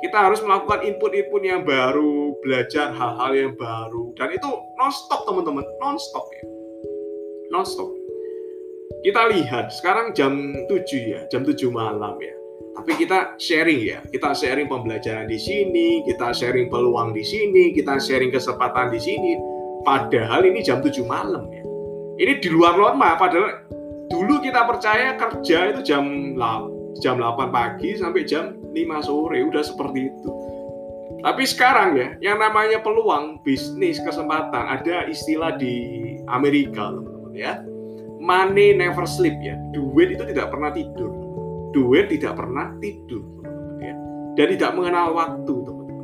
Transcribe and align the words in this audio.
kita 0.00 0.16
harus 0.16 0.40
melakukan 0.40 0.80
input-input 0.84 1.42
yang 1.44 1.62
baru, 1.62 2.32
belajar 2.40 2.92
hal-hal 2.96 3.32
yang 3.36 3.52
baru, 3.56 4.16
dan 4.16 4.32
itu 4.32 4.48
non-stop 4.80 5.28
teman-teman, 5.28 5.64
non-stop 5.80 6.24
ya, 6.32 6.44
non-stop. 7.52 7.92
Kita 9.00 9.32
lihat 9.32 9.72
sekarang 9.72 10.12
jam 10.12 10.52
7 10.68 10.76
ya, 11.04 11.20
jam 11.32 11.40
7 11.44 11.72
malam 11.72 12.20
ya. 12.20 12.36
Tapi 12.76 12.96
kita 12.96 13.36
sharing 13.40 13.80
ya, 13.80 14.00
kita 14.08 14.32
sharing 14.36 14.68
pembelajaran 14.68 15.28
di 15.28 15.40
sini, 15.40 16.04
kita 16.04 16.32
sharing 16.32 16.68
peluang 16.68 17.16
di 17.16 17.24
sini, 17.24 17.72
kita 17.72 17.96
sharing 17.96 18.32
kesempatan 18.32 18.92
di 18.92 19.00
sini. 19.00 19.36
Padahal 19.84 20.44
ini 20.44 20.60
jam 20.60 20.84
7 20.84 21.00
malam 21.04 21.48
ya. 21.48 21.64
Ini 22.20 22.40
di 22.44 22.48
luar 22.52 22.76
norma, 22.76 23.16
padahal 23.16 23.64
dulu 24.12 24.44
kita 24.44 24.68
percaya 24.68 25.16
kerja 25.16 25.72
itu 25.72 25.80
jam 25.80 26.36
8, 26.36 26.79
jam 26.98 27.22
8 27.22 27.54
pagi 27.54 27.94
sampai 27.94 28.26
jam 28.26 28.58
5 28.74 29.06
sore, 29.06 29.38
udah 29.46 29.62
seperti 29.62 30.10
itu. 30.10 30.30
Tapi 31.20 31.44
sekarang 31.44 31.90
ya, 31.94 32.08
yang 32.18 32.42
namanya 32.42 32.80
peluang, 32.80 33.44
bisnis, 33.46 34.00
kesempatan, 34.02 34.66
ada 34.66 35.06
istilah 35.06 35.54
di 35.54 36.00
Amerika, 36.26 36.90
teman-teman 36.90 37.34
ya 37.36 37.60
money 38.20 38.76
never 38.76 39.08
sleep 39.08 39.34
ya. 39.40 39.56
Duit 39.72 40.14
itu 40.14 40.22
tidak 40.28 40.52
pernah 40.52 40.70
tidur. 40.70 41.10
Duit 41.72 42.12
tidak 42.12 42.36
pernah 42.36 42.76
tidur, 42.78 43.24
teman-teman 43.40 43.80
ya. 43.80 43.94
Dan 44.36 44.46
tidak 44.54 44.70
mengenal 44.76 45.16
waktu, 45.16 45.54
teman-teman. 45.64 45.98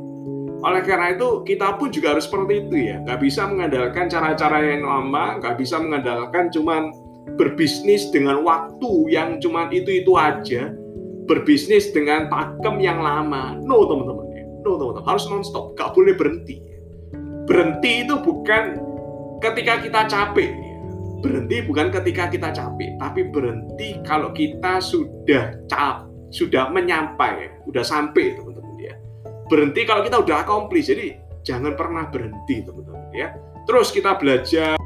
Oleh 0.65 0.81
karena 0.81 1.07
itu, 1.13 1.29
kita 1.45 1.77
pun 1.77 1.93
juga 1.93 2.17
harus 2.17 2.25
seperti 2.25 2.65
itu 2.65 2.75
ya. 2.89 2.97
Nggak 3.05 3.19
bisa 3.21 3.45
mengandalkan 3.45 4.05
cara-cara 4.09 4.57
yang 4.65 4.83
lama, 4.83 5.37
nggak 5.39 5.55
bisa 5.61 5.77
mengandalkan 5.77 6.49
cuman 6.49 6.89
berbisnis 7.35 8.07
dengan 8.15 8.47
waktu 8.47 9.11
yang 9.11 9.43
cuman 9.43 9.67
itu-itu 9.73 10.15
aja. 10.15 10.71
Berbisnis 11.27 11.91
dengan 11.91 12.31
pakem 12.31 12.79
yang 12.79 13.03
lama. 13.03 13.59
No, 13.59 13.83
teman-teman. 13.83 14.25
No, 14.63 14.79
teman-teman. 14.79 15.03
Harus 15.03 15.27
non-stop. 15.27 15.75
Nggak 15.75 15.91
boleh 15.91 16.13
berhenti. 16.15 16.63
Berhenti 17.43 18.07
itu 18.07 18.15
bukan 18.23 18.79
ketika 19.43 19.83
kita 19.83 20.07
capek 20.07 20.67
berhenti 21.21 21.65
bukan 21.65 21.89
ketika 21.89 22.29
kita 22.29 22.49
capek, 22.53 22.93
tapi 23.01 23.21
berhenti 23.29 23.97
kalau 24.05 24.29
kita 24.33 24.77
sudah 24.77 25.57
cap, 25.65 26.05
sudah 26.29 26.69
menyampai, 26.69 27.49
sudah 27.65 27.83
sampai 27.83 28.37
teman-teman 28.37 28.75
ya. 28.77 28.93
Berhenti 29.49 29.81
kalau 29.87 30.05
kita 30.05 30.21
udah 30.21 30.45
accomplish. 30.45 30.87
Jadi 30.91 31.17
jangan 31.41 31.73
pernah 31.73 32.05
berhenti 32.07 32.61
teman-teman 32.61 33.09
ya. 33.17 33.33
Terus 33.65 33.91
kita 33.91 34.15
belajar 34.15 34.77